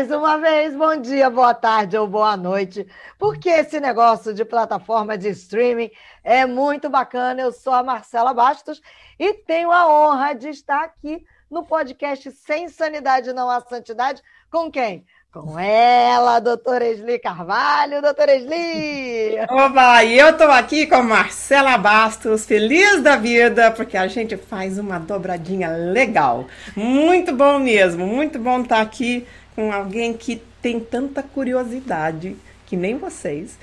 [0.00, 2.86] Mais uma vez, bom dia, boa tarde ou boa noite,
[3.18, 5.90] porque esse negócio de plataforma de streaming
[6.24, 7.42] é muito bacana.
[7.42, 8.80] Eu sou a Marcela Bastos
[9.18, 14.22] e tenho a honra de estar aqui no podcast Sem Sanidade Não Há Santidade.
[14.50, 15.04] Com quem?
[15.30, 18.00] Com ela, doutora Esli Carvalho.
[18.00, 19.36] Doutora Esli!
[19.52, 24.78] Oba, e eu estou aqui com Marcela Bastos, feliz da vida, porque a gente faz
[24.78, 26.46] uma dobradinha legal.
[26.74, 29.28] Muito bom mesmo, muito bom estar aqui
[29.60, 33.58] com alguém que tem tanta curiosidade que nem vocês.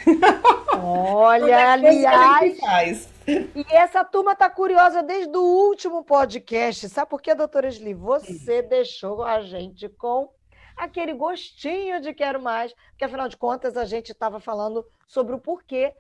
[0.79, 3.09] Olha, aliás.
[3.25, 6.87] E essa turma tá curiosa desde o último podcast.
[6.87, 7.95] Sabe por quê, doutora Sli?
[7.95, 10.29] Você deixou a gente com
[10.75, 15.39] aquele gostinho de quero mais, porque afinal de contas a gente estava falando sobre o
[15.39, 15.95] porquê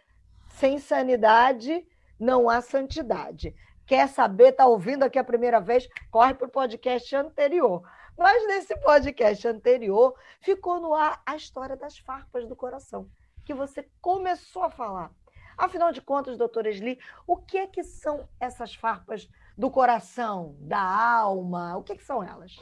[0.59, 1.83] sem sanidade
[2.19, 3.55] não há santidade.
[3.87, 5.87] Quer saber, tá ouvindo aqui a primeira vez?
[6.11, 7.81] Corre para o podcast anterior.
[8.17, 13.07] Mas nesse podcast anterior ficou no ar a história das farpas do coração,
[13.45, 15.11] que você começou a falar.
[15.55, 20.79] Afinal de contas, doutora Esli, o que é que são essas farpas do coração, da
[20.79, 21.77] alma?
[21.77, 22.55] O que, é que são elas?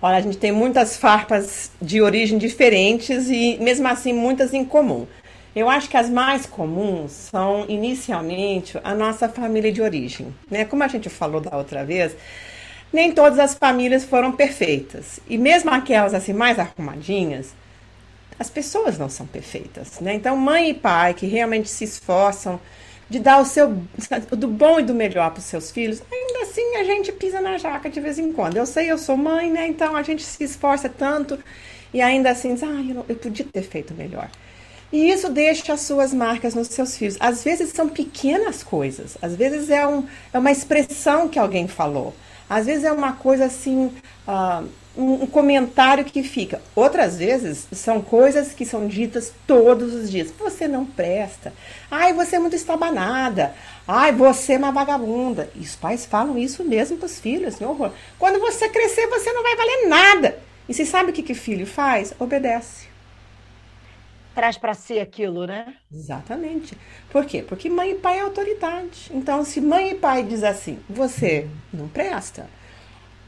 [0.00, 5.08] Olha, a gente tem muitas farpas de origem diferentes e, mesmo assim, muitas em comum.
[5.54, 10.34] Eu acho que as mais comuns são, inicialmente, a nossa família de origem.
[10.50, 10.64] Né?
[10.64, 12.14] Como a gente falou da outra vez,
[12.92, 15.20] nem todas as famílias foram perfeitas.
[15.28, 17.54] E mesmo aquelas assim mais arrumadinhas,
[18.38, 20.14] as pessoas não são perfeitas, né?
[20.14, 22.60] Então, mãe e pai que realmente se esforçam
[23.08, 23.68] de dar o seu
[24.30, 27.56] do bom e do melhor para os seus filhos, ainda assim a gente pisa na
[27.56, 28.56] jaca de vez em quando.
[28.56, 29.66] Eu sei, eu sou mãe, né?
[29.66, 31.38] Então a gente se esforça tanto
[31.94, 34.28] e ainda assim, ah, eu, eu podia ter feito melhor.
[34.92, 37.16] E isso deixa as suas marcas nos seus filhos.
[37.18, 42.14] Às vezes são pequenas coisas, às vezes é, um, é uma expressão que alguém falou.
[42.48, 43.92] Às vezes é uma coisa assim,
[44.26, 44.66] uh,
[44.96, 46.60] um, comentário que fica.
[46.74, 50.32] Outras vezes são coisas que são ditas todos os dias.
[50.38, 51.52] Você não presta.
[51.90, 53.54] Ai, você é muito estabanada.
[53.86, 55.50] Ai, você é uma vagabunda.
[55.54, 57.58] E os pais falam isso mesmo para os filhos.
[57.58, 57.92] Meu horror.
[58.18, 60.38] Quando você crescer, você não vai valer nada.
[60.68, 62.12] E você sabe o que, que filho faz?
[62.18, 62.95] Obedece
[64.36, 65.74] traz para si aquilo, né?
[65.90, 66.76] Exatamente.
[67.10, 67.42] Por quê?
[67.42, 69.10] Porque mãe e pai é autoridade.
[69.10, 72.46] Então, se mãe e pai diz assim, você não presta,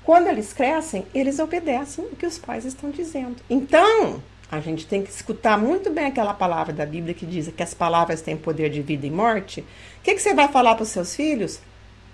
[0.04, 3.36] quando eles crescem, eles obedecem o que os pais estão dizendo.
[3.48, 7.62] Então, a gente tem que escutar muito bem aquela palavra da Bíblia que diz que
[7.62, 9.60] as palavras têm poder de vida e morte.
[9.60, 11.58] O que, que você vai falar para os seus filhos?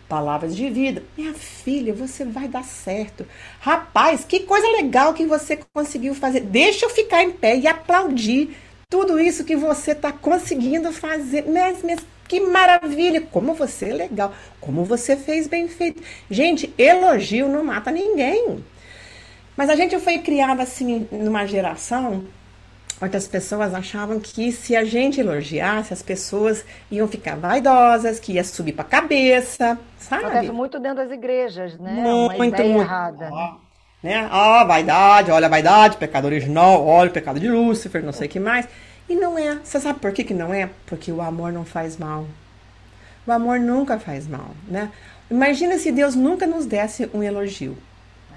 [0.08, 1.02] Palavras de vida.
[1.16, 3.26] Minha filha, você vai dar certo.
[3.58, 6.40] Rapaz, que coisa legal que você conseguiu fazer.
[6.40, 8.56] Deixa eu ficar em pé e aplaudir
[8.88, 11.44] tudo isso que você está conseguindo fazer.
[11.48, 13.20] Mas, mas que maravilha!
[13.20, 14.32] Como você é legal!
[14.60, 16.02] Como você fez bem feito!
[16.30, 18.64] Gente, elogio não mata ninguém.
[19.56, 22.24] Mas a gente foi criada assim numa geração
[23.00, 28.32] onde as pessoas achavam que se a gente elogiasse, as pessoas iam ficar vaidosas, que
[28.32, 30.24] ia subir para a cabeça, sabe?
[30.24, 31.92] Acontece muito dentro das igrejas, né?
[31.92, 32.86] Muito, Uma ideia muito.
[32.86, 33.30] errada.
[33.30, 33.54] Né?
[34.04, 34.28] Né?
[34.30, 38.30] Ah, vaidade, olha a vaidade, pecado original, olha o pecado de Lúcifer, não sei o
[38.30, 38.68] que mais.
[39.08, 39.58] E não é.
[39.64, 40.68] Você sabe por que, que não é?
[40.84, 42.26] Porque o amor não faz mal.
[43.26, 44.90] O amor nunca faz mal, né?
[45.30, 47.78] Imagina se Deus nunca nos desse um elogio.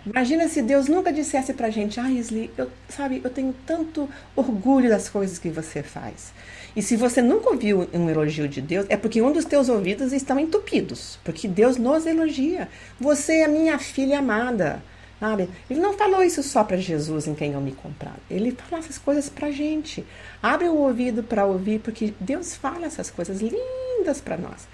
[0.06, 4.90] Imagina se Deus nunca dissesse pra gente, ah, Isli, eu, sabe, eu tenho tanto orgulho
[4.90, 6.32] das coisas que você faz.
[6.78, 10.14] E se você nunca ouviu um elogio de Deus, é porque um dos teus ouvidos
[10.14, 12.70] estão entupidos, porque Deus nos elogia.
[12.98, 14.82] Você é minha filha amada.
[15.20, 15.50] Sabe?
[15.70, 18.16] Ele não falou isso só para Jesus em quem eu me comprar.
[18.30, 20.06] Ele fala essas coisas para gente.
[20.42, 24.68] Abre o ouvido para ouvir, porque Deus fala essas coisas lindas para nós.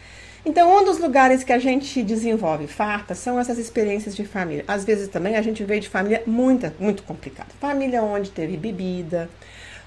[0.46, 4.66] Então, um dos lugares que a gente desenvolve farta são essas experiências de família.
[4.68, 7.50] Às vezes também a gente veio de família muito, muito complicada.
[7.62, 9.30] Família onde teve bebida,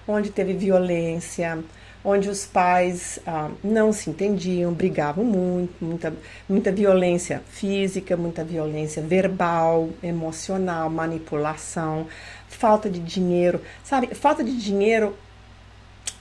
[0.08, 1.62] onde teve violência,
[2.06, 6.14] onde os pais ah, não se entendiam, brigavam muito, muita,
[6.48, 12.06] muita violência física, muita violência verbal, emocional, manipulação,
[12.48, 13.60] falta de dinheiro.
[13.82, 15.16] Sabe, falta de dinheiro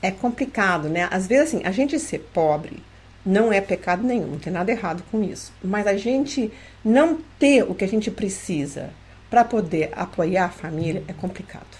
[0.02, 1.08] é complicado, né?
[1.12, 2.82] Às vezes, assim, a gente ser pobre
[3.24, 5.54] não é pecado nenhum, não tem nada errado com isso.
[5.64, 6.52] Mas a gente
[6.84, 8.90] não ter o que a gente precisa
[9.30, 11.78] para poder apoiar a família é complicado,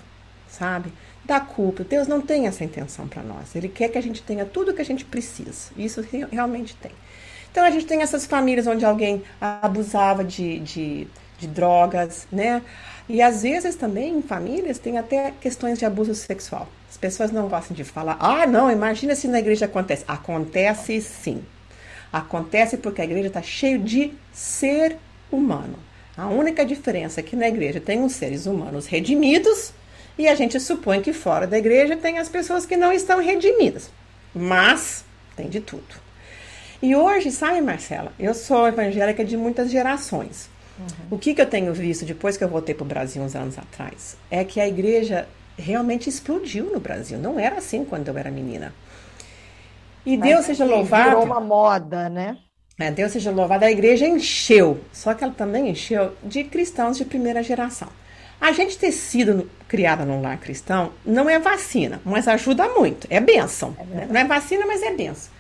[0.48, 0.94] sabe?
[1.26, 1.84] Da culpa.
[1.84, 3.56] Deus não tem essa intenção para nós.
[3.56, 5.72] Ele quer que a gente tenha tudo o que a gente precisa.
[5.78, 6.92] Isso realmente tem.
[7.52, 11.08] Então a gente tem essas famílias onde alguém abusava de, de,
[11.38, 12.62] de drogas, né?
[13.08, 16.68] E às vezes também em famílias tem até questões de abuso sexual.
[16.90, 20.04] As pessoas não gostam de falar, ah, não, imagina se na igreja acontece.
[20.08, 21.44] Acontece sim.
[22.12, 24.98] Acontece porque a igreja está cheia de ser
[25.32, 25.78] humano.
[26.18, 29.74] A única diferença é que na igreja tem os seres humanos redimidos
[30.18, 33.90] E a gente supõe que fora da igreja tem as pessoas que não estão redimidas.
[34.34, 35.04] Mas
[35.36, 36.06] tem de tudo.
[36.82, 40.50] E hoje, sabe, Marcela, eu sou evangélica de muitas gerações.
[40.78, 40.88] Uhum.
[41.12, 43.58] O que, que eu tenho visto depois que eu voltei para o Brasil uns anos
[43.58, 45.28] atrás é que a igreja
[45.58, 47.18] realmente explodiu no Brasil.
[47.18, 48.74] Não era assim quando eu era menina.
[50.06, 51.10] E Mas Deus seja louvado.
[51.10, 52.38] Virou uma moda, né?
[52.78, 53.64] É, Deus seja louvado.
[53.64, 57.88] A igreja encheu, só que ela também encheu de cristãos de primeira geração.
[58.46, 63.08] A gente ter sido criada num lar cristão não é vacina, mas ajuda muito.
[63.10, 63.76] É bênção.
[63.80, 64.08] É né?
[64.08, 65.32] Não é vacina, mas é bênção.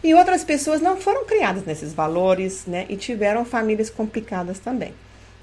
[0.00, 2.86] E outras pessoas não foram criadas nesses valores, né?
[2.88, 4.94] E tiveram famílias complicadas também.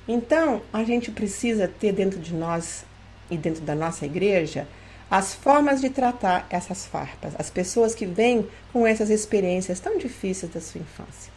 [0.08, 2.86] Então, a gente precisa ter dentro de nós
[3.30, 4.66] e dentro da nossa igreja
[5.12, 10.54] as formas de tratar essas farpas, as pessoas que vêm com essas experiências tão difíceis
[10.54, 11.34] da sua infância.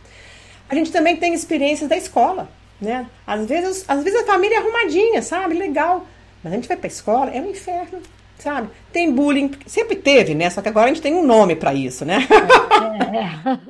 [0.69, 2.49] A gente também tem experiências da escola,
[2.83, 3.07] né?
[3.27, 5.55] Às vezes, às vezes a família é arrumadinha, sabe?
[5.55, 6.07] Legal.
[6.43, 8.03] Mas a gente vai para a escola, é um inferno
[8.43, 8.69] sabe?
[8.93, 10.51] Tem bullying, sempre teve, né?
[10.51, 12.27] Só que agora a gente tem um nome para isso, né?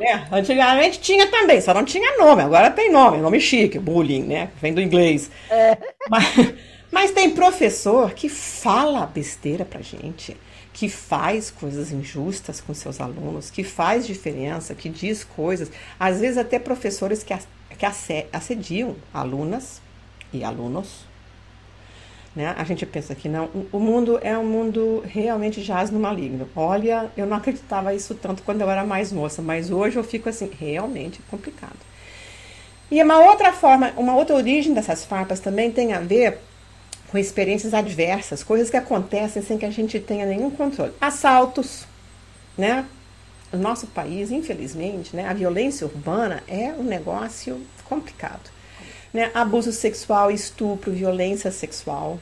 [0.00, 0.12] É, é.
[0.12, 2.42] é, antigamente tinha também, só não tinha nome.
[2.42, 4.48] Agora tem nome, nome chique, bullying, né?
[4.60, 5.30] Vem do inglês.
[5.50, 5.76] É.
[6.08, 6.54] Mas,
[6.90, 10.36] mas tem professor que fala besteira pra gente,
[10.72, 15.70] que faz coisas injustas com seus alunos, que faz diferença, que diz coisas.
[16.00, 17.34] Às vezes até professores que,
[17.82, 19.81] que assediam alunas
[20.32, 21.12] e alunos
[22.34, 22.55] né?
[22.56, 23.50] A gente pensa que não.
[23.70, 26.49] O mundo é um mundo realmente jaz no maligno.
[26.56, 30.29] Olha, eu não acreditava isso tanto quando eu era mais moça, mas hoje eu fico
[30.29, 31.76] assim, realmente complicado.
[32.90, 36.38] E uma outra forma, uma outra origem dessas farpas também tem a ver
[37.11, 40.93] com experiências adversas, coisas que acontecem sem que a gente tenha nenhum controle.
[40.99, 41.84] Assaltos,
[42.56, 42.87] né?
[43.52, 48.50] O nosso país, infelizmente, né, a violência urbana é um negócio complicado
[49.12, 49.31] né?
[49.34, 52.19] Abuso sexual, estupro, violência sexual,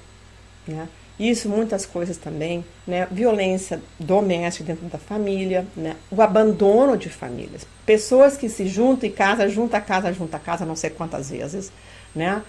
[0.67, 0.89] né?
[1.19, 3.07] Isso, muitas coisas também, né?
[3.11, 5.97] Violência doméstica dentro da família, né?
[6.11, 7.67] O abandono de famílias.
[7.85, 11.71] Pessoas que se juntam e casa, junta casa, junta casa, não sei quantas vezes,
[12.15, 12.43] né?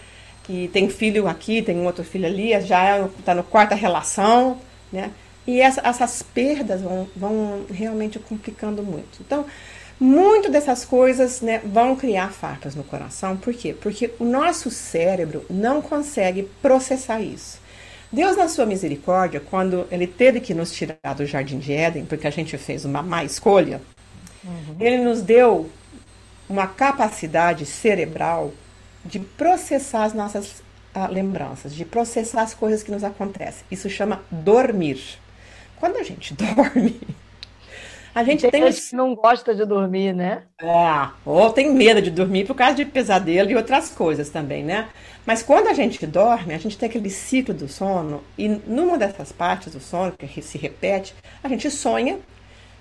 [0.44, 4.57] Que tem filho aqui, tem outro filho ali, já está no quarta relação,
[4.92, 5.12] né?
[5.45, 9.19] E essa, essas perdas vão, vão realmente complicando muito.
[9.19, 9.45] Então,
[9.99, 13.38] muito dessas coisas né, vão criar farpas no coração.
[13.38, 13.73] Por quê?
[13.73, 17.59] Porque o nosso cérebro não consegue processar isso.
[18.11, 22.27] Deus, na sua misericórdia, quando ele teve que nos tirar do jardim de Éden, porque
[22.27, 23.81] a gente fez uma má escolha,
[24.43, 24.75] uhum.
[24.79, 25.69] ele nos deu
[26.49, 28.51] uma capacidade cerebral
[29.05, 30.61] de processar as nossas
[30.95, 33.63] uh, lembranças, de processar as coisas que nos acontecem.
[33.71, 35.19] Isso chama dormir.
[35.81, 37.01] Quando a gente dorme,
[38.13, 38.62] a gente tem.
[38.62, 38.72] tem...
[38.72, 40.44] que não gosta de dormir, né?
[40.62, 44.89] É, ou tem medo de dormir por causa de pesadelo e outras coisas também, né?
[45.25, 49.31] Mas quando a gente dorme, a gente tem aquele ciclo do sono, e numa dessas
[49.31, 52.19] partes do sono, que se repete, a gente sonha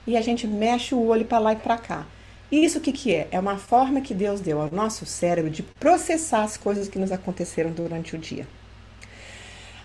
[0.06, 2.06] e a gente mexe o olho para lá e para cá.
[2.52, 3.28] E isso o que, que é?
[3.30, 7.12] É uma forma que Deus deu ao nosso cérebro de processar as coisas que nos
[7.12, 8.46] aconteceram durante o dia.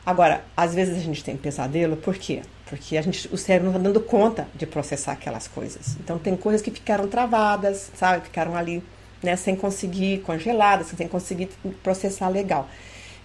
[0.06, 2.42] Agora, às vezes a gente tem pesadelo, por quê?
[2.68, 5.96] Porque a gente, o cérebro não está dando conta de processar aquelas coisas.
[6.00, 8.26] Então, tem coisas que ficaram travadas, sabe?
[8.26, 8.84] Ficaram ali,
[9.24, 11.50] né, sem conseguir, congeladas, sem conseguir
[11.82, 12.70] processar legal.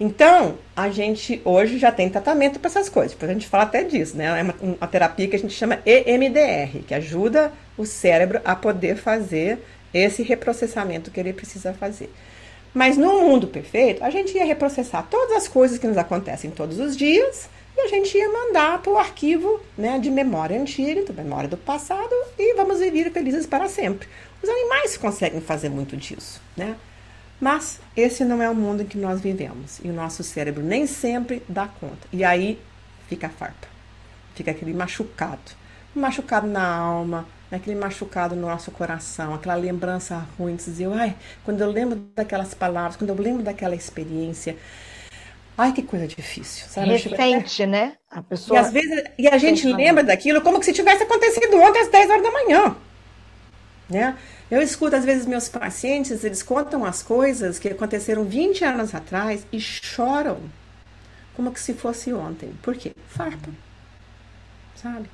[0.01, 3.13] Então, a gente hoje já tem tratamento para essas coisas.
[3.13, 4.41] Depois a gente fala até disso, né?
[4.41, 8.97] É uma, uma terapia que a gente chama EMDR, que ajuda o cérebro a poder
[8.97, 9.59] fazer
[9.93, 12.11] esse reprocessamento que ele precisa fazer.
[12.73, 16.79] Mas no mundo perfeito, a gente ia reprocessar todas as coisas que nos acontecem todos
[16.79, 21.13] os dias e a gente ia mandar para o arquivo né, de memória antiga, de
[21.13, 24.09] memória do passado, e vamos viver felizes para sempre.
[24.43, 26.77] Os animais conseguem fazer muito disso, né?
[27.41, 29.81] Mas esse não é o mundo em que nós vivemos.
[29.83, 32.07] E o nosso cérebro nem sempre dá conta.
[32.13, 32.61] E aí
[33.09, 33.67] fica farpa.
[34.35, 35.41] Fica aquele machucado.
[35.95, 41.61] Machucado na alma, aquele machucado no nosso coração, aquela lembrança ruim, de dizer, ai, quando
[41.61, 44.57] eu lembro daquelas palavras, quando eu lembro daquela experiência,
[45.59, 46.67] ai, que coisa difícil.
[46.69, 46.97] Sabe?
[46.97, 47.95] Recente, né?
[48.11, 48.59] A pessoa...
[48.59, 52.11] E, às vezes, e a gente lembra daquilo como se tivesse acontecido ontem às 10
[52.11, 52.77] horas da manhã,
[53.89, 54.17] né?
[54.51, 59.47] Eu escuto, às vezes, meus pacientes, eles contam as coisas que aconteceram 20 anos atrás
[59.53, 60.41] e choram
[61.35, 62.53] como se fosse ontem.
[62.61, 62.93] Por quê?
[63.07, 63.51] Farpa,
[64.75, 65.09] sabe?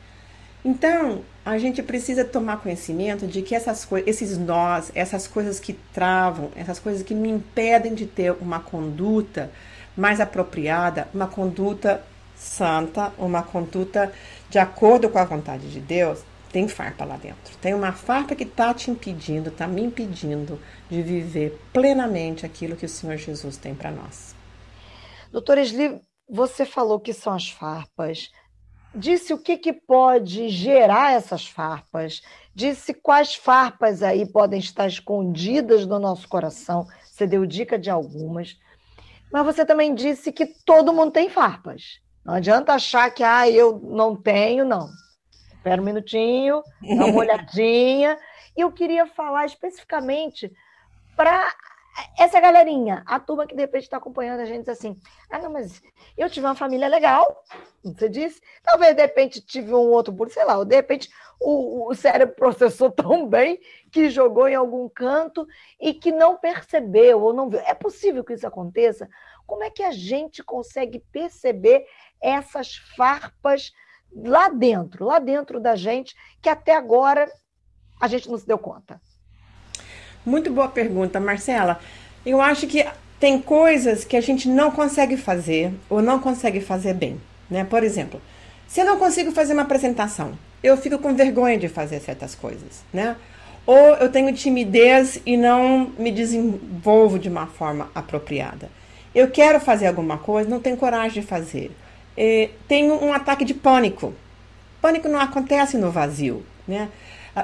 [0.67, 6.51] Então, a gente precisa tomar conhecimento de que essas esses nós, essas coisas que travam,
[6.57, 9.49] essas coisas que me impedem de ter uma conduta
[9.97, 12.03] mais apropriada, uma conduta
[12.35, 14.13] santa, uma conduta
[14.51, 17.57] de acordo com a vontade de Deus, tem farpa lá dentro.
[17.63, 22.87] Tem uma farpa que está te impedindo, está me impedindo de viver plenamente aquilo que
[22.87, 24.35] o Senhor Jesus tem para nós.
[25.31, 28.33] Doutora Esli, você falou que são as farpas,
[28.97, 32.23] disse o que, que pode gerar essas farpas,
[32.55, 38.59] disse quais farpas aí podem estar escondidas no nosso coração, você deu dica de algumas,
[39.31, 42.01] mas você também disse que todo mundo tem farpas.
[42.25, 44.89] Não adianta achar que ah, eu não tenho, não.
[45.53, 48.19] Espera um minutinho, dá uma olhadinha.
[48.57, 50.51] E eu queria falar especificamente
[51.17, 51.55] para
[52.19, 54.99] essa galerinha, a turma que de repente está acompanhando a gente diz assim:
[55.31, 55.83] ah, não, mas
[56.17, 57.43] eu tive uma família legal,
[57.83, 61.09] você disse, talvez de repente tive um outro por, sei lá, ou de repente
[61.41, 63.61] o, o cérebro processou tão bem
[63.91, 65.47] que jogou em algum canto
[65.81, 67.61] e que não percebeu ou não viu.
[67.61, 69.09] É possível que isso aconteça?
[69.47, 71.87] Como é que a gente consegue perceber
[72.21, 73.73] essas farpas
[74.15, 77.31] lá dentro, lá dentro da gente, que até agora
[78.01, 79.01] a gente não se deu conta?
[80.27, 81.79] Muito boa pergunta, Marcela.
[82.27, 82.85] Eu acho que
[83.21, 87.63] tem coisas que a gente não consegue fazer ou não consegue fazer bem, né?
[87.63, 88.21] Por exemplo,
[88.67, 92.83] se eu não consigo fazer uma apresentação, eu fico com vergonha de fazer certas coisas,
[92.93, 93.15] né?
[93.65, 98.69] Ou eu tenho timidez e não me desenvolvo de uma forma apropriada.
[99.15, 101.71] Eu quero fazer alguma coisa, não tenho coragem de fazer.
[102.19, 104.13] E tenho um ataque de pânico.
[104.83, 106.89] Pânico não acontece no vazio, né?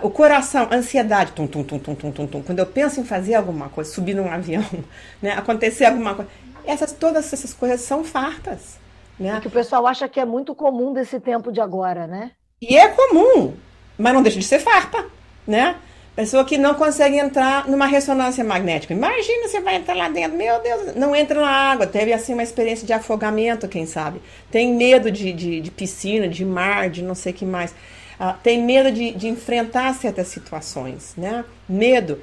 [0.01, 2.43] O coração, ansiedade, tum, tum, tum, tum, tum, tum, tum.
[2.43, 4.65] Quando eu penso em fazer alguma coisa, subir num avião,
[5.21, 6.31] né, acontecer alguma coisa,
[6.65, 8.79] essas, todas essas coisas são fartas.
[9.19, 9.37] Né?
[9.37, 12.31] É que o pessoal acha que é muito comum desse tempo de agora, né?
[12.61, 13.55] E é comum,
[13.99, 15.05] mas não deixa de ser farpa,
[15.47, 15.77] né?
[16.15, 18.93] Pessoa que não consegue entrar numa ressonância magnética.
[18.93, 21.87] Imagina você vai entrar lá dentro, meu Deus, não entra na água.
[21.87, 24.21] Teve assim uma experiência de afogamento, quem sabe.
[24.51, 27.75] Tem medo de, de, de piscina, de mar, de não sei o que mais
[28.21, 31.45] uh, tem medo de, de enfrentar certas situações, né?
[31.69, 32.21] Medo.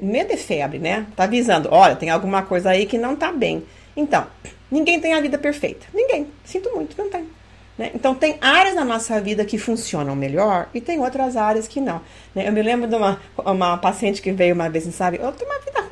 [0.00, 1.06] Medo é febre, né?
[1.14, 3.64] Tá avisando, olha, tem alguma coisa aí que não tá bem.
[3.96, 4.26] Então,
[4.70, 5.86] ninguém tem a vida perfeita.
[5.92, 6.28] Ninguém.
[6.44, 7.28] Sinto muito, não tem.
[7.76, 7.90] Né?
[7.94, 12.00] Então, tem áreas na nossa vida que funcionam melhor e tem outras áreas que não.
[12.34, 12.48] Né?
[12.48, 15.50] Eu me lembro de uma, uma paciente que veio uma vez e sabe, eu tenho
[15.50, 15.82] uma vida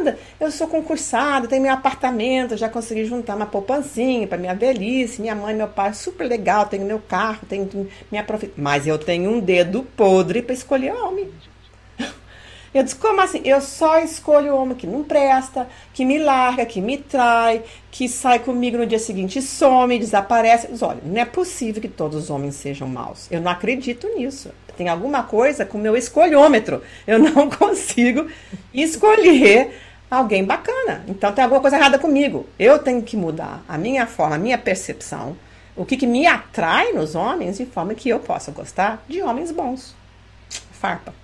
[0.00, 5.20] arrumada, eu sou concursada, tenho meu apartamento, já consegui juntar uma poupancinha para minha velhice,
[5.20, 8.54] minha mãe, meu pai, super legal, tenho meu carro, tenho minha profissão.
[8.56, 11.28] Mas eu tenho um dedo podre para escolher homem.
[12.72, 13.40] Eu disse, como assim?
[13.44, 18.38] Eu só escolho homem que não presta, que me larga, que me trai, que sai
[18.38, 20.68] comigo no dia seguinte some, desaparece.
[20.70, 23.26] Mas, olha, não é possível que todos os homens sejam maus.
[23.28, 24.52] Eu não acredito nisso.
[24.76, 26.80] Tem alguma coisa com o meu escolhômetro.
[27.08, 28.28] Eu não consigo
[28.72, 29.74] escolher
[30.10, 31.04] alguém bacana.
[31.06, 32.46] Então tem alguma coisa errada comigo.
[32.58, 35.36] Eu tenho que mudar a minha forma, a minha percepção,
[35.76, 39.50] o que, que me atrai nos homens, de forma que eu possa gostar de homens
[39.52, 39.94] bons.
[40.72, 41.14] Farpa.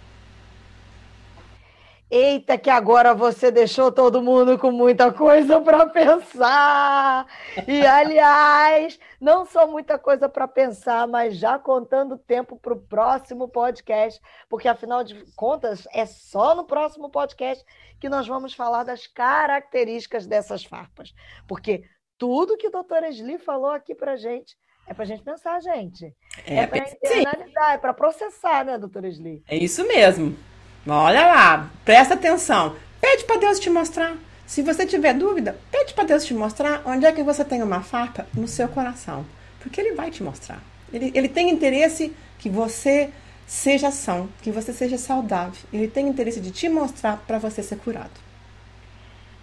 [2.09, 7.27] Eita, que agora você deixou todo mundo com muita coisa para pensar.
[7.67, 13.49] E, aliás, não só muita coisa para pensar, mas já contando tempo para o próximo
[13.49, 17.65] podcast, porque afinal de contas é só no próximo podcast
[17.99, 21.13] que nós vamos falar das características dessas farpas.
[21.49, 21.83] Porque
[22.17, 26.15] tudo que a doutora Esli falou aqui para gente é para a gente pensar, gente.
[26.47, 29.43] É, é para internalizar, é para processar, né, doutora Esli?
[29.49, 30.37] É isso mesmo.
[30.87, 32.77] Olha lá, presta atenção.
[33.01, 34.17] Pede para Deus te mostrar.
[34.47, 37.83] Se você tiver dúvida, pede para Deus te mostrar onde é que você tem uma
[37.83, 39.27] farpa no seu coração.
[39.59, 40.63] Porque Ele vai te mostrar.
[40.93, 43.11] Ele, ele tem interesse que você
[43.47, 45.61] seja são, que você seja saudável.
[45.73, 48.27] Ele tem interesse de te mostrar para você ser curado.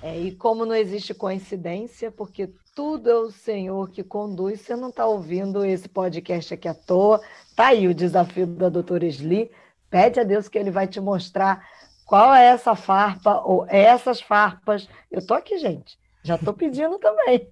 [0.02, 4.90] É, e como não existe coincidência, porque tudo é o Senhor que conduz, você não
[4.90, 7.22] está ouvindo esse podcast aqui à toa.
[7.56, 9.52] Tá aí o desafio da doutora Sli
[9.94, 11.64] Pede a Deus que ele vai te mostrar
[12.04, 14.90] qual é essa farpa ou essas farpas.
[15.12, 16.00] Eu tô aqui, gente.
[16.24, 17.48] Já estou pedindo também.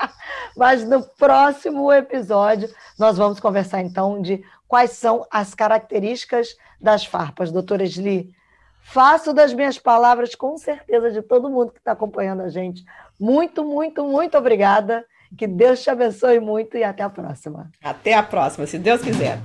[0.56, 7.52] Mas no próximo episódio, nós vamos conversar então de quais são as características das farpas.
[7.52, 8.34] Doutora Esli,
[8.80, 12.86] faço das minhas palavras com certeza de todo mundo que está acompanhando a gente.
[13.20, 15.04] Muito, muito, muito obrigada.
[15.36, 17.70] Que Deus te abençoe muito e até a próxima.
[17.84, 19.38] Até a próxima, se Deus quiser.